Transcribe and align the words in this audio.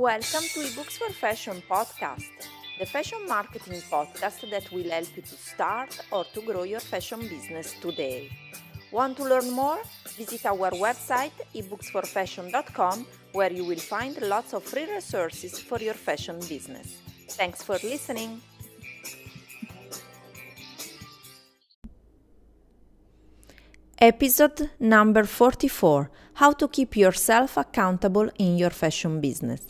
Welcome 0.00 0.44
to 0.54 0.60
eBooks 0.60 0.96
for 0.96 1.12
Fashion 1.12 1.62
podcast, 1.68 2.24
the 2.78 2.86
fashion 2.86 3.18
marketing 3.28 3.82
podcast 3.90 4.48
that 4.50 4.72
will 4.72 4.88
help 4.88 5.14
you 5.14 5.20
to 5.20 5.36
start 5.36 6.00
or 6.10 6.24
to 6.32 6.40
grow 6.40 6.62
your 6.62 6.80
fashion 6.80 7.20
business 7.20 7.74
today. 7.82 8.30
Want 8.90 9.18
to 9.18 9.24
learn 9.24 9.50
more? 9.50 9.78
Visit 10.16 10.46
our 10.46 10.70
website 10.70 11.36
ebooksforfashion.com 11.54 13.06
where 13.32 13.52
you 13.52 13.66
will 13.66 13.78
find 13.78 14.18
lots 14.22 14.54
of 14.54 14.62
free 14.62 14.90
resources 14.90 15.58
for 15.58 15.78
your 15.78 15.92
fashion 15.92 16.38
business. 16.48 16.96
Thanks 17.28 17.62
for 17.62 17.74
listening. 17.74 18.40
Episode 23.98 24.70
number 24.80 25.24
44 25.24 26.10
How 26.36 26.52
to 26.52 26.68
keep 26.68 26.96
yourself 26.96 27.58
accountable 27.58 28.30
in 28.38 28.56
your 28.56 28.70
fashion 28.70 29.20
business. 29.20 29.60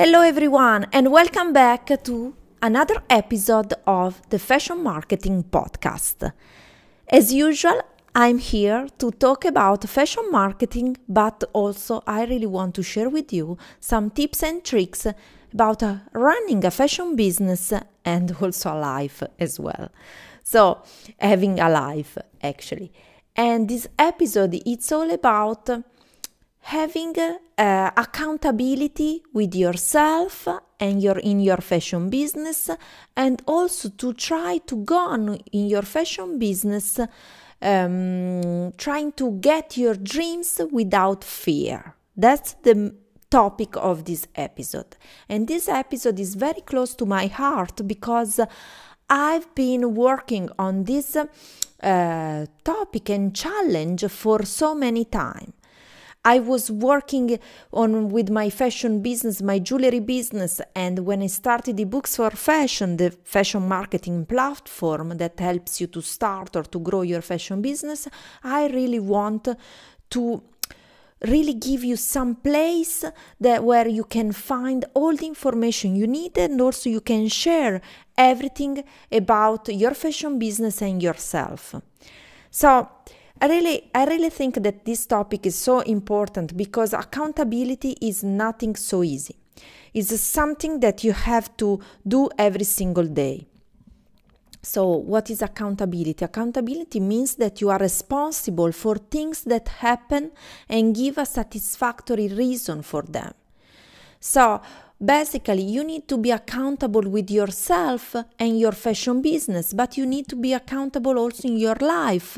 Hello, 0.00 0.20
everyone, 0.20 0.86
and 0.92 1.10
welcome 1.10 1.52
back 1.52 1.90
to 2.04 2.32
another 2.62 3.02
episode 3.10 3.74
of 3.84 4.22
the 4.30 4.38
Fashion 4.38 4.80
Marketing 4.80 5.42
Podcast. 5.42 6.32
As 7.08 7.32
usual, 7.32 7.80
I'm 8.14 8.38
here 8.38 8.86
to 8.98 9.10
talk 9.10 9.44
about 9.44 9.88
fashion 9.88 10.30
marketing, 10.30 10.98
but 11.08 11.42
also 11.52 12.04
I 12.06 12.26
really 12.26 12.46
want 12.46 12.76
to 12.76 12.82
share 12.84 13.08
with 13.08 13.32
you 13.32 13.58
some 13.80 14.10
tips 14.10 14.44
and 14.44 14.64
tricks 14.64 15.04
about 15.52 15.82
uh, 15.82 15.96
running 16.12 16.64
a 16.64 16.70
fashion 16.70 17.16
business 17.16 17.72
and 18.04 18.36
also 18.40 18.74
a 18.74 18.78
life 18.78 19.24
as 19.40 19.58
well. 19.58 19.88
So, 20.44 20.80
having 21.18 21.58
a 21.58 21.68
life 21.68 22.16
actually. 22.40 22.92
And 23.34 23.68
this 23.68 23.88
episode 23.98 24.62
it's 24.64 24.92
all 24.92 25.10
about 25.10 25.68
having 26.68 27.14
uh, 27.18 27.90
accountability 27.96 29.22
with 29.32 29.54
yourself 29.54 30.46
and 30.78 31.02
your 31.02 31.18
in 31.20 31.40
your 31.40 31.56
fashion 31.56 32.10
business 32.10 32.68
and 33.16 33.40
also 33.46 33.88
to 33.88 34.12
try 34.12 34.58
to 34.58 34.76
go 34.84 34.98
on 34.98 35.36
in 35.52 35.66
your 35.66 35.80
fashion 35.80 36.38
business 36.38 37.00
um, 37.62 38.70
trying 38.76 39.10
to 39.12 39.32
get 39.40 39.78
your 39.78 39.94
dreams 39.94 40.60
without 40.70 41.24
fear. 41.24 41.94
That's 42.14 42.52
the 42.62 42.94
topic 43.30 43.74
of 43.76 44.04
this 44.04 44.26
episode. 44.34 44.96
And 45.26 45.48
this 45.48 45.68
episode 45.68 46.20
is 46.20 46.34
very 46.34 46.60
close 46.60 46.94
to 46.96 47.06
my 47.06 47.28
heart 47.28 47.86
because 47.86 48.40
i've 49.10 49.54
been 49.54 49.94
working 49.94 50.50
on 50.58 50.84
this 50.84 51.16
uh, 51.16 52.46
topic 52.62 53.08
and 53.08 53.34
challenge 53.34 54.04
for 54.10 54.44
so 54.44 54.74
many 54.74 55.06
time 55.06 55.54
I 56.34 56.40
was 56.40 56.70
working 56.70 57.38
on 57.72 58.10
with 58.10 58.28
my 58.28 58.50
fashion 58.50 59.00
business, 59.00 59.40
my 59.40 59.58
jewelry 59.58 60.00
business, 60.00 60.60
and 60.74 60.98
when 61.08 61.22
I 61.22 61.28
started 61.28 61.78
the 61.78 61.84
books 61.84 62.16
for 62.16 62.30
fashion, 62.30 62.98
the 62.98 63.10
fashion 63.24 63.66
marketing 63.66 64.26
platform 64.26 65.16
that 65.16 65.40
helps 65.40 65.80
you 65.80 65.86
to 65.86 66.02
start 66.02 66.54
or 66.54 66.64
to 66.64 66.78
grow 66.80 67.00
your 67.00 67.22
fashion 67.22 67.62
business, 67.62 68.08
I 68.44 68.66
really 68.66 69.00
want 69.00 69.48
to 70.10 70.42
really 71.22 71.54
give 71.54 71.82
you 71.82 71.96
some 71.96 72.34
place 72.34 73.06
that 73.40 73.64
where 73.64 73.88
you 73.88 74.04
can 74.04 74.32
find 74.32 74.84
all 74.92 75.16
the 75.16 75.26
information 75.26 75.96
you 75.96 76.06
need 76.06 76.36
and 76.36 76.60
also 76.60 76.90
you 76.90 77.00
can 77.00 77.28
share 77.28 77.80
everything 78.18 78.84
about 79.10 79.70
your 79.70 79.94
fashion 79.94 80.38
business 80.38 80.82
and 80.82 81.02
yourself. 81.02 81.74
So 82.50 82.86
I 83.40 83.46
really, 83.46 83.90
I 83.94 84.04
really 84.04 84.30
think 84.30 84.56
that 84.62 84.84
this 84.84 85.06
topic 85.06 85.46
is 85.46 85.56
so 85.56 85.80
important 85.80 86.56
because 86.56 86.92
accountability 86.92 87.96
is 88.00 88.24
nothing 88.24 88.74
so 88.74 89.04
easy. 89.04 89.36
It's 89.94 90.20
something 90.20 90.80
that 90.80 91.04
you 91.04 91.12
have 91.12 91.56
to 91.58 91.80
do 92.06 92.28
every 92.36 92.64
single 92.64 93.06
day. 93.06 93.46
So, 94.60 94.88
what 94.88 95.30
is 95.30 95.40
accountability? 95.40 96.24
Accountability 96.24 96.98
means 96.98 97.36
that 97.36 97.60
you 97.60 97.70
are 97.70 97.78
responsible 97.78 98.72
for 98.72 98.96
things 98.96 99.44
that 99.44 99.68
happen 99.68 100.32
and 100.68 100.94
give 100.94 101.16
a 101.16 101.24
satisfactory 101.24 102.28
reason 102.28 102.82
for 102.82 103.02
them. 103.02 103.32
So, 104.18 104.60
basically, 105.02 105.62
you 105.62 105.84
need 105.84 106.08
to 106.08 106.18
be 106.18 106.32
accountable 106.32 107.08
with 107.08 107.30
yourself 107.30 108.16
and 108.38 108.58
your 108.58 108.72
fashion 108.72 109.22
business, 109.22 109.72
but 109.72 109.96
you 109.96 110.06
need 110.06 110.26
to 110.28 110.36
be 110.36 110.52
accountable 110.52 111.18
also 111.18 111.46
in 111.46 111.56
your 111.56 111.76
life 111.76 112.36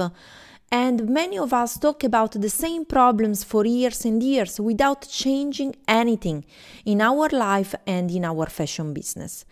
and 0.72 1.08
many 1.08 1.36
of 1.36 1.52
us 1.52 1.76
talk 1.76 2.04
about 2.04 2.32
the 2.32 2.48
same 2.48 2.84
problems 2.84 3.42
for 3.42 3.66
years 3.66 4.04
and 4.04 4.22
years 4.22 4.60
without 4.60 5.08
changing 5.08 5.74
anything 5.88 6.44
in 6.84 7.00
our 7.00 7.28
life 7.30 7.74
and 7.88 8.08
in 8.10 8.24
our 8.24 8.46
fashion 8.46 8.94
business. 8.94 9.44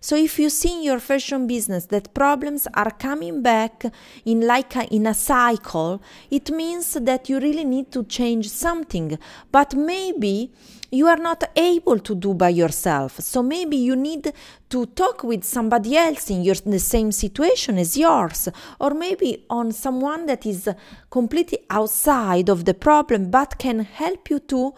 So 0.00 0.16
if 0.16 0.36
you 0.38 0.50
see 0.50 0.78
in 0.78 0.82
your 0.82 0.98
fashion 0.98 1.46
business 1.46 1.86
that 1.86 2.12
problems 2.12 2.66
are 2.74 2.90
coming 2.90 3.40
back 3.40 3.84
in 4.24 4.40
like 4.46 4.74
a, 4.74 4.84
in 4.92 5.06
a 5.06 5.14
cycle, 5.14 6.02
it 6.28 6.50
means 6.50 6.94
that 6.94 7.28
you 7.28 7.38
really 7.38 7.64
need 7.64 7.92
to 7.92 8.02
change 8.02 8.48
something. 8.48 9.16
But 9.52 9.74
maybe 9.76 10.50
you 10.90 11.06
are 11.06 11.16
not 11.16 11.44
able 11.56 11.98
to 12.00 12.14
do 12.14 12.34
by 12.34 12.50
yourself. 12.50 13.20
So 13.20 13.42
maybe 13.42 13.76
you 13.76 13.96
need 13.96 14.32
to 14.74 14.86
talk 14.86 15.22
with 15.22 15.44
somebody 15.44 15.96
else 15.96 16.30
in 16.30 16.42
your, 16.42 16.56
the 16.56 16.80
same 16.80 17.12
situation 17.12 17.78
as 17.78 17.96
yours, 17.96 18.48
or 18.80 18.90
maybe 18.90 19.46
on 19.48 19.70
someone 19.70 20.26
that 20.26 20.44
is 20.44 20.68
completely 21.08 21.58
outside 21.70 22.48
of 22.48 22.64
the 22.64 22.74
problem 22.74 23.30
but 23.30 23.56
can 23.56 23.78
help 23.84 24.28
you 24.30 24.40
to 24.40 24.74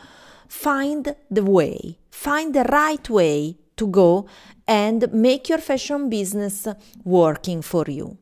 find 0.49 1.17
the 1.31 1.43
way, 1.43 1.97
find 2.11 2.55
the 2.55 2.65
right 2.65 3.09
way 3.09 3.57
to 3.79 3.87
go 3.87 4.27
and 4.69 5.11
make 5.15 5.49
your 5.49 5.63
fashion 5.71 6.11
business 6.11 6.69
working 7.03 7.63
for 7.63 7.87
you. 7.89 8.19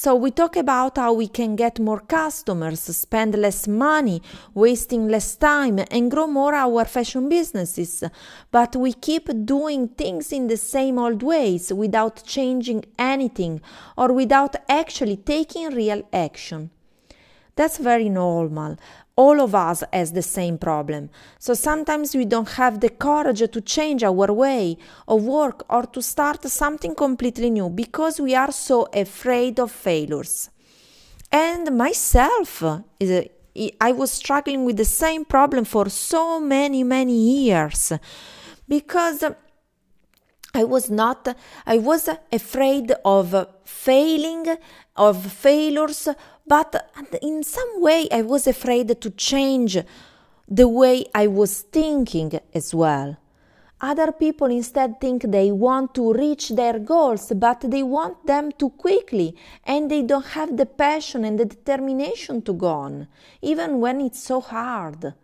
So 0.00 0.14
we 0.14 0.30
talk 0.30 0.54
about 0.56 0.96
how 0.96 1.12
we 1.12 1.26
can 1.26 1.56
get 1.56 1.80
more 1.80 1.98
customers, 1.98 2.82
spend 2.82 3.34
less 3.34 3.66
money, 3.66 4.22
wasting 4.54 5.08
less 5.08 5.34
time 5.34 5.80
and 5.90 6.08
grow 6.08 6.28
more 6.28 6.54
our 6.54 6.84
fashion 6.84 7.28
businesses. 7.28 8.04
But 8.52 8.76
we 8.76 8.92
keep 8.92 9.28
doing 9.44 9.88
things 9.88 10.30
in 10.30 10.46
the 10.46 10.56
same 10.56 11.00
old 11.00 11.24
ways 11.24 11.72
without 11.72 12.22
changing 12.24 12.84
anything 12.96 13.60
or 13.96 14.12
without 14.12 14.54
actually 14.68 15.16
taking 15.16 15.70
real 15.70 16.04
action. 16.12 16.70
That's 17.56 17.78
very 17.78 18.08
normal 18.08 18.76
all 19.18 19.40
of 19.40 19.52
us 19.52 19.82
has 19.92 20.12
the 20.12 20.22
same 20.22 20.56
problem. 20.56 21.10
So 21.40 21.52
sometimes 21.52 22.14
we 22.14 22.24
don't 22.24 22.50
have 22.50 22.78
the 22.78 22.88
courage 22.88 23.42
to 23.50 23.60
change 23.60 24.04
our 24.04 24.32
way 24.32 24.78
of 25.08 25.24
work 25.24 25.64
or 25.68 25.82
to 25.86 26.00
start 26.00 26.44
something 26.44 26.94
completely 26.94 27.50
new 27.50 27.68
because 27.68 28.20
we 28.20 28.36
are 28.36 28.52
so 28.52 28.88
afraid 28.94 29.58
of 29.58 29.72
failures. 29.72 30.50
And 31.32 31.76
myself, 31.76 32.62
I 32.62 33.92
was 33.92 34.12
struggling 34.12 34.64
with 34.64 34.76
the 34.76 34.84
same 34.84 35.24
problem 35.24 35.64
for 35.64 35.88
so 35.88 36.38
many, 36.38 36.84
many 36.84 37.18
years 37.42 37.92
because 38.68 39.24
I 40.54 40.64
was 40.64 40.90
not, 40.90 41.36
I 41.66 41.78
was 41.78 42.08
afraid 42.32 42.92
of 43.04 43.46
failing, 43.64 44.46
of 44.96 45.32
failures, 45.32 46.08
but 46.46 46.90
in 47.20 47.42
some 47.42 47.80
way 47.80 48.08
I 48.10 48.22
was 48.22 48.46
afraid 48.46 49.00
to 49.00 49.10
change 49.10 49.78
the 50.48 50.68
way 50.68 51.04
I 51.14 51.26
was 51.26 51.60
thinking 51.60 52.40
as 52.54 52.74
well. 52.74 53.18
Other 53.80 54.10
people 54.10 54.48
instead 54.48 55.00
think 55.00 55.22
they 55.22 55.52
want 55.52 55.94
to 55.94 56.12
reach 56.12 56.48
their 56.48 56.80
goals, 56.80 57.32
but 57.36 57.60
they 57.60 57.84
want 57.84 58.26
them 58.26 58.50
too 58.50 58.70
quickly 58.70 59.36
and 59.64 59.88
they 59.88 60.02
don't 60.02 60.26
have 60.26 60.56
the 60.56 60.66
passion 60.66 61.24
and 61.24 61.38
the 61.38 61.44
determination 61.44 62.42
to 62.42 62.54
go 62.54 62.66
on, 62.66 63.06
even 63.40 63.78
when 63.78 64.00
it's 64.00 64.20
so 64.20 64.40
hard. 64.40 65.14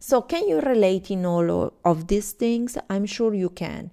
So, 0.00 0.22
can 0.22 0.48
you 0.48 0.60
relate 0.60 1.10
in 1.10 1.24
all 1.24 1.72
of 1.84 2.08
these 2.08 2.32
things? 2.32 2.76
I'm 2.88 3.06
sure 3.06 3.34
you 3.34 3.50
can. 3.50 3.92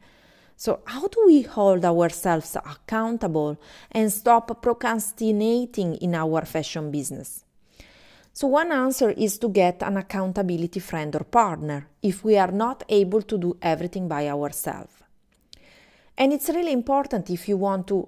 So, 0.59 0.79
how 0.85 1.07
do 1.07 1.23
we 1.27 1.43
hold 1.43 1.85
ourselves 1.85 2.55
accountable 2.55 3.59
and 3.91 4.11
stop 4.11 4.59
procrastinating 4.59 5.97
in 5.97 6.15
our 6.15 6.45
fashion 6.45 6.89
business? 6.89 7.45
So, 8.33 8.47
one 8.47 8.71
answer 8.71 9.11
is 9.11 9.37
to 9.37 9.49
get 9.49 9.83
an 9.83 9.97
accountability 9.97 10.79
friend 10.79 11.15
or 11.15 11.25
partner 11.25 11.87
if 12.01 12.23
we 12.23 12.39
are 12.39 12.51
not 12.51 12.83
able 12.89 13.21
to 13.21 13.37
do 13.37 13.55
everything 13.61 14.07
by 14.07 14.27
ourselves. 14.27 14.93
And 16.17 16.33
it's 16.33 16.49
really 16.49 16.73
important 16.73 17.29
if 17.29 17.47
you 17.47 17.57
want 17.57 17.85
to 17.89 18.07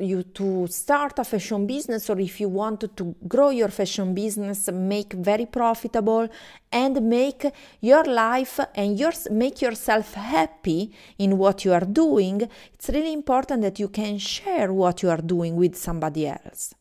you 0.00 0.22
to 0.22 0.66
start 0.68 1.18
a 1.18 1.24
fashion 1.24 1.66
business 1.66 2.08
or 2.10 2.18
if 2.20 2.40
you 2.40 2.48
want 2.48 2.96
to 2.96 3.14
grow 3.28 3.50
your 3.50 3.68
fashion 3.68 4.14
business 4.14 4.68
make 4.72 5.12
very 5.12 5.46
profitable 5.46 6.28
and 6.72 7.02
make 7.02 7.46
your 7.80 8.04
life 8.04 8.60
and 8.74 8.98
yours 8.98 9.28
make 9.30 9.60
yourself 9.60 10.14
happy 10.14 10.92
in 11.18 11.38
what 11.38 11.64
you 11.64 11.72
are 11.72 11.84
doing 11.84 12.48
it's 12.74 12.88
really 12.88 13.12
important 13.12 13.62
that 13.62 13.78
you 13.78 13.88
can 13.88 14.18
share 14.18 14.72
what 14.72 15.02
you 15.02 15.10
are 15.10 15.20
doing 15.20 15.56
with 15.56 15.76
somebody 15.76 16.26
else. 16.26 16.74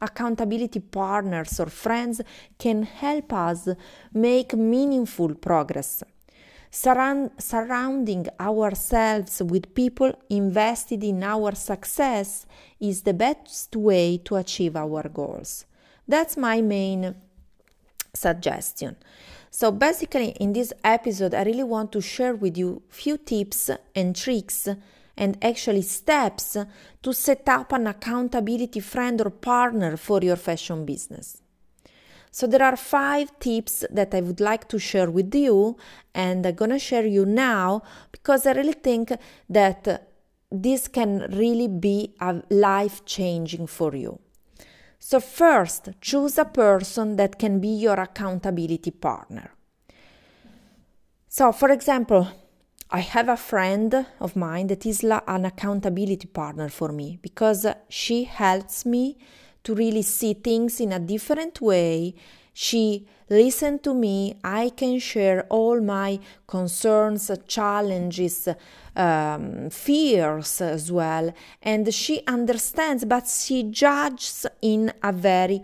Accountability 0.00 0.80
partners 0.80 1.60
or 1.60 1.66
friends 1.66 2.20
can 2.58 2.82
help 2.82 3.32
us 3.32 3.68
make 4.12 4.54
meaningful 4.54 5.34
progress 5.34 6.02
Surround, 6.74 7.30
surrounding 7.38 8.26
ourselves 8.40 9.40
with 9.40 9.76
people 9.76 10.12
invested 10.28 11.04
in 11.04 11.22
our 11.22 11.54
success 11.54 12.46
is 12.80 13.02
the 13.02 13.14
best 13.14 13.76
way 13.76 14.18
to 14.18 14.34
achieve 14.34 14.74
our 14.74 15.08
goals. 15.08 15.66
That's 16.08 16.36
my 16.36 16.62
main 16.62 17.14
suggestion. 18.12 18.96
So 19.52 19.70
basically 19.70 20.30
in 20.40 20.52
this 20.52 20.72
episode 20.82 21.32
I 21.32 21.44
really 21.44 21.62
want 21.62 21.92
to 21.92 22.00
share 22.00 22.34
with 22.34 22.58
you 22.58 22.82
few 22.88 23.18
tips 23.18 23.70
and 23.94 24.16
tricks 24.16 24.68
and 25.16 25.38
actually 25.42 25.82
steps 25.82 26.56
to 27.04 27.12
set 27.12 27.48
up 27.48 27.70
an 27.70 27.86
accountability 27.86 28.80
friend 28.80 29.20
or 29.20 29.30
partner 29.30 29.96
for 29.96 30.20
your 30.22 30.34
fashion 30.34 30.84
business. 30.84 31.40
So 32.34 32.48
there 32.48 32.64
are 32.64 32.76
five 32.76 33.38
tips 33.38 33.84
that 33.92 34.12
I 34.12 34.20
would 34.20 34.40
like 34.40 34.66
to 34.70 34.76
share 34.80 35.08
with 35.08 35.32
you 35.32 35.76
and 36.16 36.44
I'm 36.44 36.56
going 36.56 36.72
to 36.72 36.80
share 36.80 37.06
you 37.06 37.24
now 37.24 37.84
because 38.10 38.44
I 38.44 38.54
really 38.54 38.72
think 38.72 39.12
that 39.48 40.10
this 40.50 40.88
can 40.88 41.30
really 41.30 41.68
be 41.68 42.16
a 42.20 42.42
life 42.50 43.04
changing 43.04 43.68
for 43.68 43.94
you. 43.94 44.18
So 44.98 45.20
first, 45.20 45.90
choose 46.00 46.36
a 46.36 46.44
person 46.44 47.14
that 47.18 47.38
can 47.38 47.60
be 47.60 47.68
your 47.68 48.00
accountability 48.00 48.90
partner. 48.90 49.52
So 51.28 51.52
for 51.52 51.70
example, 51.70 52.26
I 52.90 52.98
have 52.98 53.28
a 53.28 53.36
friend 53.36 54.06
of 54.18 54.34
mine 54.34 54.66
that 54.66 54.84
is 54.84 55.04
an 55.04 55.44
accountability 55.44 56.26
partner 56.26 56.68
for 56.68 56.90
me 56.90 57.20
because 57.22 57.64
she 57.88 58.24
helps 58.24 58.84
me 58.84 59.18
to 59.64 59.74
really 59.74 60.02
see 60.02 60.34
things 60.34 60.80
in 60.80 60.92
a 60.92 60.98
different 60.98 61.60
way. 61.60 62.14
She 62.52 63.06
listens 63.28 63.80
to 63.82 63.94
me. 63.94 64.36
I 64.44 64.70
can 64.70 64.98
share 65.00 65.46
all 65.50 65.80
my 65.80 66.20
concerns, 66.46 67.30
challenges, 67.48 68.48
um, 68.94 69.70
fears 69.70 70.60
as 70.60 70.92
well. 70.92 71.34
And 71.62 71.92
she 71.92 72.22
understands, 72.26 73.04
but 73.04 73.26
she 73.26 73.64
judges 73.64 74.46
in 74.62 74.92
a 75.02 75.12
very 75.12 75.62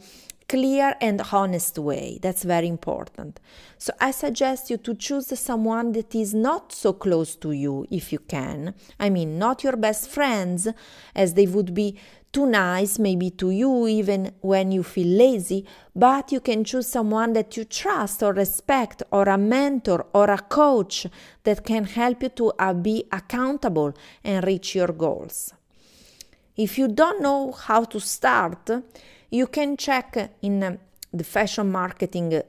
clear 0.50 0.96
and 1.00 1.22
honest 1.30 1.78
way. 1.78 2.18
That's 2.20 2.42
very 2.42 2.66
important. 2.66 3.38
So 3.78 3.92
I 4.00 4.10
suggest 4.10 4.68
you 4.68 4.78
to 4.78 4.96
choose 4.96 5.38
someone 5.38 5.92
that 5.92 6.12
is 6.12 6.34
not 6.34 6.72
so 6.72 6.92
close 6.92 7.36
to 7.36 7.52
you 7.52 7.86
if 7.88 8.12
you 8.12 8.18
can. 8.18 8.74
I 8.98 9.10
mean, 9.10 9.38
not 9.38 9.62
your 9.62 9.76
best 9.76 10.10
friends, 10.10 10.66
as 11.14 11.34
they 11.34 11.46
would 11.46 11.72
be 11.72 11.96
too 12.32 12.46
nice 12.46 12.98
maybe 12.98 13.30
to 13.30 13.50
you 13.50 13.86
even 13.86 14.32
when 14.40 14.72
you 14.72 14.82
feel 14.82 15.06
lazy, 15.06 15.64
but 15.94 16.32
you 16.32 16.40
can 16.40 16.64
choose 16.64 16.88
someone 16.88 17.32
that 17.34 17.56
you 17.56 17.64
trust 17.64 18.20
or 18.20 18.32
respect, 18.32 19.04
or 19.12 19.28
a 19.28 19.38
mentor 19.38 20.04
or 20.12 20.30
a 20.30 20.38
coach 20.38 21.06
that 21.44 21.64
can 21.64 21.84
help 21.84 22.24
you 22.24 22.28
to 22.28 22.52
uh, 22.58 22.74
be 22.74 23.04
accountable 23.12 23.92
and 24.24 24.44
reach 24.44 24.74
your 24.74 24.88
goals. 24.88 25.54
If 26.56 26.76
you 26.76 26.88
don't 26.88 27.22
know 27.22 27.52
how 27.52 27.84
to 27.84 28.00
start, 28.00 28.68
you 29.30 29.46
can 29.46 29.76
check 29.76 30.30
in 30.42 30.78
the 31.12 31.24
fashion 31.24 31.70
marketing 31.70 32.42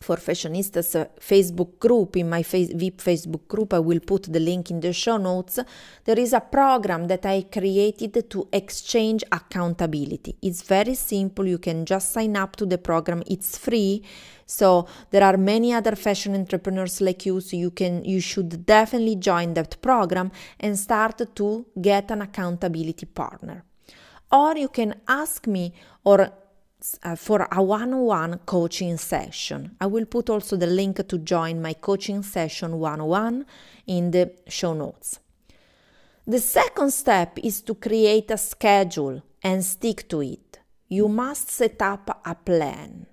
for 0.00 0.16
fashionistas 0.16 0.94
uh, 0.94 1.06
Facebook 1.20 1.78
group 1.78 2.16
in 2.16 2.28
my 2.28 2.42
face, 2.42 2.70
VIP 2.72 2.98
Facebook 2.98 3.48
group. 3.48 3.74
I 3.74 3.78
will 3.80 4.00
put 4.00 4.32
the 4.32 4.40
link 4.40 4.70
in 4.70 4.80
the 4.80 4.92
show 4.92 5.16
notes. 5.16 5.58
There 6.04 6.18
is 6.18 6.32
a 6.32 6.40
program 6.40 7.08
that 7.08 7.26
I 7.26 7.42
created 7.42 8.30
to 8.30 8.48
exchange 8.52 9.24
accountability. 9.32 10.36
It's 10.42 10.62
very 10.62 10.94
simple. 10.94 11.46
You 11.46 11.58
can 11.58 11.84
just 11.84 12.12
sign 12.12 12.36
up 12.36 12.56
to 12.56 12.66
the 12.66 12.78
program. 12.78 13.22
It's 13.26 13.58
free. 13.58 14.02
So 14.46 14.86
there 15.10 15.24
are 15.24 15.36
many 15.36 15.74
other 15.74 15.96
fashion 15.96 16.34
entrepreneurs 16.34 17.00
like 17.00 17.26
you. 17.26 17.40
So 17.40 17.56
you 17.56 17.70
can 17.70 18.04
you 18.04 18.20
should 18.20 18.64
definitely 18.64 19.16
join 19.16 19.54
that 19.54 19.80
program 19.82 20.30
and 20.60 20.78
start 20.78 21.34
to 21.34 21.66
get 21.80 22.10
an 22.10 22.22
accountability 22.22 23.06
partner 23.06 23.64
or 24.30 24.56
you 24.56 24.68
can 24.68 25.00
ask 25.06 25.46
me 25.46 25.72
or 26.04 26.30
uh, 27.02 27.16
for 27.16 27.48
a 27.50 27.62
one-on-one 27.62 28.40
coaching 28.46 28.96
session. 28.96 29.76
I 29.80 29.86
will 29.86 30.06
put 30.06 30.30
also 30.30 30.56
the 30.56 30.66
link 30.66 31.06
to 31.08 31.18
join 31.18 31.60
my 31.60 31.74
coaching 31.74 32.22
session 32.22 32.78
one-on-one 32.78 33.46
in 33.86 34.10
the 34.10 34.32
show 34.46 34.74
notes. 34.74 35.18
The 36.26 36.40
second 36.40 36.92
step 36.92 37.38
is 37.42 37.62
to 37.62 37.74
create 37.74 38.30
a 38.30 38.38
schedule 38.38 39.22
and 39.42 39.64
stick 39.64 40.08
to 40.10 40.20
it. 40.20 40.58
You 40.88 41.08
must 41.08 41.50
set 41.50 41.80
up 41.82 42.20
a 42.24 42.34
plan. 42.34 43.06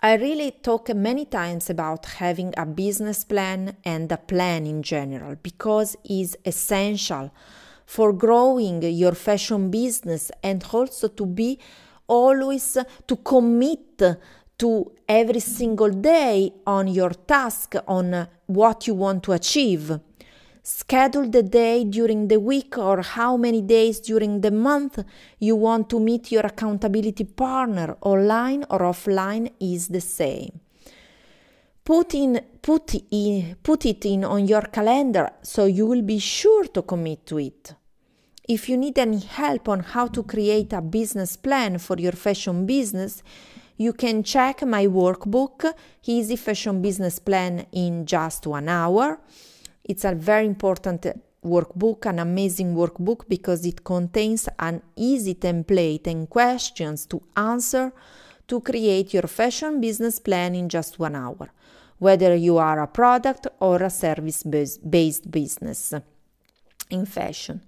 I 0.00 0.16
really 0.16 0.50
talk 0.50 0.94
many 0.94 1.24
times 1.24 1.70
about 1.70 2.04
having 2.04 2.52
a 2.56 2.66
business 2.66 3.24
plan 3.24 3.76
and 3.84 4.12
a 4.12 4.18
plan 4.18 4.66
in 4.66 4.82
general 4.82 5.36
because 5.42 5.96
it's 6.04 6.36
essential 6.44 7.32
for 7.86 8.12
growing 8.12 8.82
your 8.82 9.12
fashion 9.12 9.70
business 9.70 10.30
and 10.42 10.64
also 10.72 11.08
to 11.08 11.26
be 11.26 11.58
always 12.06 12.76
to 13.06 13.16
commit 13.16 14.02
to 14.58 14.92
every 15.08 15.40
single 15.40 15.90
day 15.90 16.52
on 16.66 16.88
your 16.88 17.10
task 17.10 17.74
on 17.88 18.28
what 18.46 18.86
you 18.86 18.94
want 18.94 19.22
to 19.24 19.32
achieve. 19.32 20.00
Schedule 20.62 21.28
the 21.28 21.42
day 21.42 21.84
during 21.84 22.28
the 22.28 22.40
week 22.40 22.78
or 22.78 23.02
how 23.02 23.36
many 23.36 23.60
days 23.60 24.00
during 24.00 24.40
the 24.40 24.50
month 24.50 25.04
you 25.38 25.56
want 25.56 25.90
to 25.90 26.00
meet 26.00 26.32
your 26.32 26.46
accountability 26.46 27.24
partner 27.24 27.96
online 28.00 28.64
or 28.70 28.80
offline 28.80 29.52
is 29.60 29.88
the 29.88 30.00
same 30.00 30.63
put 31.84 32.14
in 32.14 32.40
put 32.62 32.94
in 33.10 33.56
put 33.62 33.84
it 33.84 34.06
in 34.06 34.24
on 34.24 34.48
your 34.48 34.62
calendar 34.62 35.30
so 35.42 35.66
you 35.66 35.86
will 35.86 36.02
be 36.02 36.18
sure 36.18 36.64
to 36.68 36.82
commit 36.82 37.26
to 37.26 37.38
it. 37.38 37.74
If 38.48 38.68
you 38.68 38.76
need 38.76 38.98
any 38.98 39.20
help 39.20 39.68
on 39.68 39.80
how 39.80 40.08
to 40.08 40.22
create 40.22 40.72
a 40.72 40.80
business 40.80 41.36
plan 41.36 41.78
for 41.78 41.96
your 41.98 42.12
fashion 42.12 42.64
business 42.64 43.22
you 43.76 43.92
can 43.92 44.22
check 44.22 44.62
my 44.62 44.86
workbook 44.86 45.74
easy 46.06 46.36
fashion 46.36 46.80
business 46.80 47.18
plan 47.18 47.66
in 47.72 48.06
just 48.06 48.46
one 48.46 48.68
hour. 48.68 49.20
It's 49.84 50.04
a 50.04 50.14
very 50.14 50.46
important 50.46 51.06
workbook 51.44 52.06
an 52.06 52.18
amazing 52.18 52.74
workbook 52.74 53.28
because 53.28 53.66
it 53.66 53.84
contains 53.84 54.48
an 54.58 54.80
easy 54.96 55.34
template 55.34 56.06
and 56.06 56.28
questions 56.30 57.04
to 57.06 57.22
answer 57.36 57.92
to 58.48 58.60
create 58.60 59.14
your 59.14 59.28
fashion 59.28 59.80
business 59.80 60.18
plan 60.18 60.54
in 60.54 60.68
just 60.68 60.98
one 60.98 61.16
hour 61.16 61.50
whether 61.98 62.34
you 62.34 62.58
are 62.58 62.80
a 62.82 62.86
product 62.86 63.46
or 63.60 63.82
a 63.82 63.90
service 63.90 64.42
based 64.42 65.30
business 65.30 65.94
in 66.90 67.06
fashion. 67.06 67.62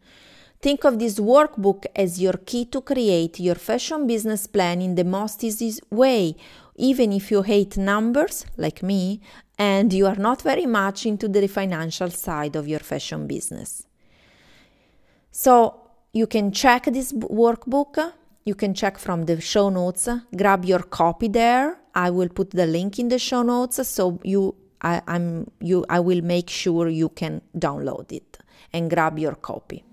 Think 0.60 0.84
of 0.84 0.98
this 0.98 1.18
workbook 1.18 1.86
as 1.94 2.20
your 2.20 2.34
key 2.44 2.64
to 2.66 2.80
create 2.80 3.38
your 3.40 3.54
fashion 3.54 4.06
business 4.06 4.46
plan 4.46 4.80
in 4.80 4.94
the 4.94 5.04
most 5.04 5.44
easy 5.44 5.72
way, 5.90 6.34
even 6.76 7.12
if 7.12 7.30
you 7.30 7.42
hate 7.42 7.76
numbers, 7.76 8.46
like 8.56 8.82
me, 8.82 9.20
and 9.58 9.92
you 9.92 10.06
are 10.06 10.16
not 10.16 10.42
very 10.42 10.66
much 10.66 11.06
into 11.06 11.28
the 11.28 11.46
financial 11.46 12.10
side 12.10 12.56
of 12.56 12.66
your 12.66 12.80
fashion 12.80 13.26
business. 13.26 13.86
So, 15.30 15.80
you 16.12 16.26
can 16.26 16.50
check 16.50 16.84
this 16.84 17.12
workbook 17.12 18.12
you 18.46 18.54
can 18.54 18.72
check 18.72 18.96
from 18.98 19.26
the 19.26 19.40
show 19.40 19.68
notes 19.68 20.08
grab 20.34 20.64
your 20.64 20.82
copy 21.00 21.28
there 21.28 21.78
i 21.94 22.08
will 22.08 22.28
put 22.28 22.50
the 22.50 22.66
link 22.66 22.98
in 22.98 23.08
the 23.08 23.18
show 23.18 23.42
notes 23.42 23.86
so 23.86 24.18
you 24.24 24.54
I, 24.80 25.02
am 25.06 25.50
you 25.60 25.84
I 25.88 26.00
will 26.00 26.22
make 26.22 26.50
sure 26.50 26.88
you 26.88 27.08
can 27.08 27.42
download 27.56 28.12
it 28.12 28.38
and 28.72 28.90
grab 28.90 29.18
your 29.18 29.34
copy. 29.34 29.84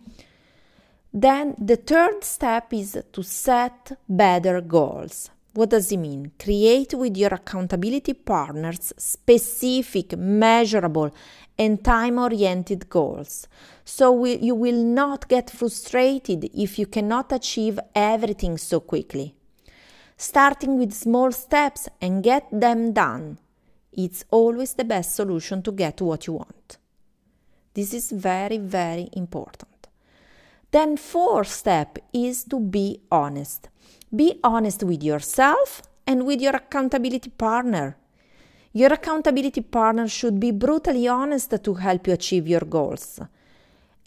Then 1.13 1.55
the 1.59 1.77
third 1.77 2.23
step 2.23 2.73
is 2.73 2.97
to 3.11 3.23
set 3.23 3.91
better 4.09 4.61
goals. 4.61 5.29
What 5.53 5.69
does 5.69 5.91
it 5.91 5.97
mean? 5.97 6.31
Create 6.39 6.95
with 6.95 7.15
your 7.15 7.31
accountability 7.31 8.13
partners 8.13 8.91
specific, 8.97 10.17
measurable, 10.17 11.13
and 11.59 11.83
time 11.83 12.17
oriented 12.17 12.89
goals. 12.89 13.47
So 13.85 14.11
we, 14.11 14.37
you 14.37 14.55
will 14.55 14.83
not 14.83 15.27
get 15.27 15.51
frustrated 15.51 16.49
if 16.55 16.79
you 16.79 16.87
cannot 16.87 17.31
achieve 17.31 17.79
everything 17.93 18.57
so 18.57 18.79
quickly. 18.79 19.35
Starting 20.17 20.79
with 20.79 20.91
small 20.91 21.31
steps 21.31 21.87
and 22.01 22.23
get 22.23 22.47
them 22.51 22.91
done. 22.91 23.37
It's 23.91 24.25
always 24.31 24.73
the 24.73 24.83
best 24.83 25.15
solution 25.15 25.61
to 25.63 25.71
get 25.71 26.01
what 26.01 26.25
you 26.25 26.33
want. 26.33 26.77
This 27.75 27.93
is 27.93 28.11
very, 28.11 28.57
very 28.57 29.09
important. 29.13 29.72
Then, 30.73 30.97
fourth 30.97 31.49
step 31.49 31.99
is 32.13 32.45
to 32.45 32.59
be 32.59 33.01
honest. 33.11 33.69
Be 34.13 34.39
honest 34.43 34.81
with 34.81 35.03
yourself 35.03 35.83
and 36.07 36.25
with 36.25 36.41
your 36.41 36.55
accountability 36.55 37.29
partner. 37.29 37.95
Your 38.71 38.91
accountability 38.91 39.61
partner 39.61 40.07
should 40.07 40.39
be 40.39 40.49
brutally 40.49 41.07
honest 41.07 41.53
to 41.63 41.73
help 41.75 42.07
you 42.07 42.13
achieve 42.13 42.47
your 42.47 42.61
goals. 42.61 43.19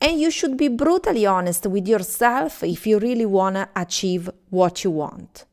And 0.00 0.20
you 0.20 0.32
should 0.32 0.56
be 0.56 0.66
brutally 0.66 1.24
honest 1.24 1.68
with 1.68 1.86
yourself 1.86 2.64
if 2.64 2.84
you 2.84 2.98
really 2.98 3.26
want 3.26 3.54
to 3.54 3.68
achieve 3.76 4.28
what 4.50 4.82
you 4.82 4.90
want. 4.90 5.44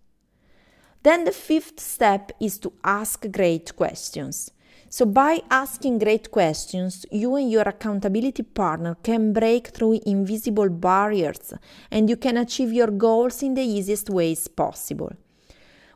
Then 1.03 1.25
the 1.25 1.31
fifth 1.31 1.79
step 1.79 2.31
is 2.39 2.57
to 2.57 2.73
ask 2.83 3.31
great 3.31 3.75
questions. 3.75 4.49
So, 4.95 5.07
by 5.07 5.41
asking 5.49 5.97
great 5.97 6.29
questions, 6.29 7.03
you 7.11 7.33
and 7.35 7.49
your 7.49 7.63
accountability 7.63 8.43
partner 8.43 8.95
can 9.01 9.33
break 9.33 9.69
through 9.69 10.01
invisible 10.05 10.69
barriers 10.69 11.51
and 11.89 12.11
you 12.11 12.15
can 12.15 12.37
achieve 12.37 12.71
your 12.71 12.91
goals 12.91 13.41
in 13.41 13.55
the 13.55 13.63
easiest 13.63 14.11
ways 14.11 14.47
possible. 14.47 15.13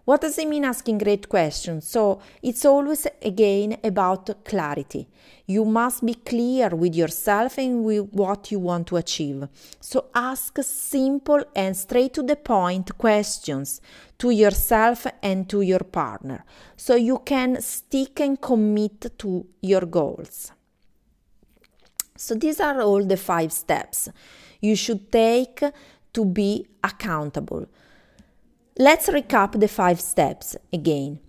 What 0.07 0.21
does 0.21 0.37
it 0.37 0.47
mean 0.47 0.63
asking 0.63 0.99
great 0.99 1.27
questions? 1.27 1.85
So 1.85 2.21
it's 2.41 2.63
always 2.63 3.05
again 3.21 3.77
about 3.83 4.45
clarity. 4.45 5.05
You 5.45 5.65
must 5.65 6.05
be 6.05 6.13
clear 6.13 6.69
with 6.69 6.95
yourself 6.95 7.57
and 7.57 7.83
with 7.83 8.07
what 8.13 8.49
you 8.49 8.59
want 8.59 8.87
to 8.87 8.95
achieve. 8.95 9.49
So 9.81 10.05
ask 10.15 10.59
simple 10.63 11.43
and 11.53 11.75
straight 11.75 12.13
to 12.13 12.23
the 12.23 12.37
point 12.37 12.97
questions 12.97 13.81
to 14.19 14.29
yourself 14.29 15.07
and 15.21 15.49
to 15.49 15.59
your 15.59 15.83
partner 15.83 16.45
so 16.77 16.95
you 16.95 17.19
can 17.25 17.61
stick 17.61 18.21
and 18.21 18.39
commit 18.39 19.19
to 19.19 19.45
your 19.61 19.81
goals. 19.81 20.53
So 22.15 22.33
these 22.33 22.61
are 22.61 22.81
all 22.81 23.03
the 23.03 23.17
five 23.17 23.51
steps 23.51 24.07
you 24.61 24.77
should 24.77 25.11
take 25.11 25.61
to 26.13 26.23
be 26.23 26.65
accountable. 26.81 27.67
Let's 28.79 29.09
recap 29.09 29.59
the 29.59 29.67
five 29.67 29.99
steps 29.99 30.55
again. 30.71 31.19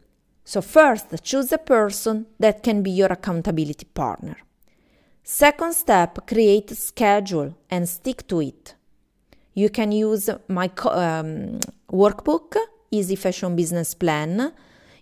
So, 0.45 0.61
first, 0.61 1.07
choose 1.25 1.51
a 1.51 1.57
person 1.57 2.27
that 2.39 2.63
can 2.63 2.83
be 2.83 2.91
your 2.91 3.11
accountability 3.11 3.87
partner. 3.87 4.37
Second 5.23 5.73
step, 5.73 6.27
create 6.27 6.71
a 6.71 6.75
schedule 6.75 7.57
and 7.71 7.89
stick 7.89 8.27
to 8.29 8.43
it. 8.43 8.75
You 9.55 9.71
can 9.71 9.93
use 9.93 10.29
my 10.49 10.71
um, 10.91 11.61
workbook, 11.91 12.55
Easy 12.91 13.17
Fashion 13.17 13.57
Business 13.57 13.95
Plan, 13.95 14.53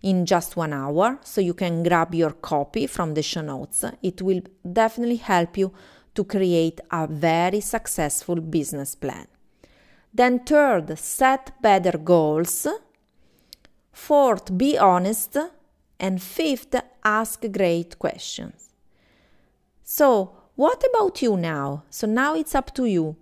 in 0.02 0.24
just 0.24 0.56
one 0.56 0.72
hour. 0.72 1.18
So 1.24 1.40
you 1.40 1.54
can 1.54 1.82
grab 1.82 2.14
your 2.14 2.30
copy 2.30 2.86
from 2.86 3.14
the 3.14 3.22
show 3.22 3.42
notes. 3.42 3.84
It 4.02 4.22
will 4.22 4.42
definitely 4.72 5.16
help 5.16 5.58
you 5.58 5.72
to 6.14 6.22
create 6.22 6.80
a 6.92 7.08
very 7.08 7.60
successful 7.60 8.36
business 8.36 8.94
plan. 8.94 9.26
Then, 10.16 10.38
third, 10.38 10.98
set 10.98 11.60
better 11.60 11.98
goals. 11.98 12.66
Fourth, 13.92 14.56
be 14.56 14.78
honest. 14.78 15.36
And 16.00 16.22
fifth, 16.22 16.74
ask 17.04 17.44
great 17.52 17.98
questions. 17.98 18.70
So, 19.84 20.32
what 20.54 20.82
about 20.88 21.20
you 21.20 21.36
now? 21.36 21.82
So, 21.90 22.06
now 22.06 22.34
it's 22.34 22.54
up 22.54 22.74
to 22.76 22.86
you. 22.86 23.16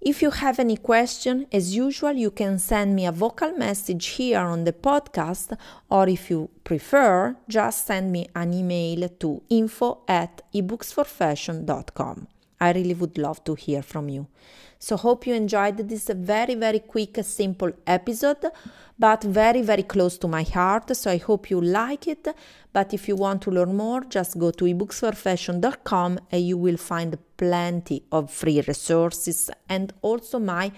If 0.00 0.20
you 0.20 0.32
have 0.32 0.58
any 0.58 0.78
question, 0.78 1.46
as 1.52 1.76
usual, 1.76 2.14
you 2.14 2.32
can 2.32 2.58
send 2.58 2.96
me 2.96 3.06
a 3.06 3.12
vocal 3.12 3.52
message 3.52 4.06
here 4.06 4.40
on 4.40 4.64
the 4.64 4.72
podcast, 4.72 5.56
or 5.88 6.08
if 6.08 6.28
you 6.28 6.50
prefer, 6.64 7.36
just 7.48 7.86
send 7.86 8.10
me 8.10 8.26
an 8.34 8.52
email 8.52 9.08
to 9.20 9.42
info 9.48 10.02
at 10.08 10.42
ebooksforfashion.com. 10.52 12.26
I 12.60 12.72
really 12.72 12.94
would 12.94 13.16
love 13.18 13.42
to 13.44 13.54
hear 13.54 13.82
from 13.82 14.08
you. 14.08 14.26
So 14.78 14.96
hope 14.96 15.26
you 15.26 15.34
enjoyed 15.34 15.76
this 15.76 16.08
very 16.08 16.54
very 16.54 16.78
quick 16.78 17.18
simple 17.22 17.70
episode 17.86 18.46
but 18.98 19.22
very 19.22 19.60
very 19.60 19.82
close 19.82 20.16
to 20.18 20.26
my 20.26 20.42
heart 20.42 20.96
so 20.96 21.10
I 21.10 21.18
hope 21.18 21.50
you 21.50 21.60
like 21.60 22.08
it 22.08 22.26
but 22.72 22.94
if 22.94 23.06
you 23.06 23.16
want 23.16 23.42
to 23.42 23.50
learn 23.50 23.76
more 23.76 24.00
just 24.04 24.38
go 24.38 24.50
to 24.50 24.64
ebooksforfashion.com 24.64 26.20
and 26.32 26.42
you 26.42 26.56
will 26.56 26.78
find 26.78 27.18
plenty 27.36 28.04
of 28.10 28.30
free 28.30 28.62
resources 28.66 29.50
and 29.68 29.92
also 30.00 30.38
my 30.38 30.72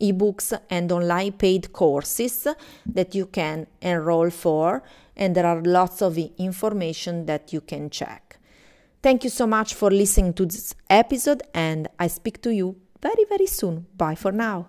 ebooks 0.00 0.58
and 0.68 0.92
online 0.92 1.32
paid 1.32 1.72
courses 1.72 2.46
that 2.84 3.14
you 3.14 3.26
can 3.26 3.66
enroll 3.80 4.30
for 4.30 4.82
and 5.16 5.34
there 5.34 5.46
are 5.46 5.62
lots 5.62 6.02
of 6.02 6.18
information 6.38 7.26
that 7.26 7.52
you 7.52 7.60
can 7.60 7.90
check. 7.90 8.29
Thank 9.02 9.24
you 9.24 9.30
so 9.30 9.46
much 9.46 9.74
for 9.74 9.90
listening 9.90 10.34
to 10.34 10.44
this 10.44 10.74
episode, 10.90 11.42
and 11.54 11.88
I 11.98 12.08
speak 12.08 12.42
to 12.42 12.52
you 12.52 12.76
very, 13.00 13.24
very 13.28 13.46
soon. 13.46 13.86
Bye 13.96 14.14
for 14.14 14.30
now. 14.30 14.68